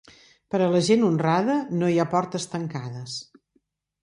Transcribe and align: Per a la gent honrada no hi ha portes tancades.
Per 0.53 0.61
a 0.67 0.69
la 0.75 0.79
gent 0.87 1.05
honrada 1.09 1.57
no 1.83 1.91
hi 1.93 2.01
ha 2.01 2.07
portes 2.15 2.49
tancades. 2.55 3.21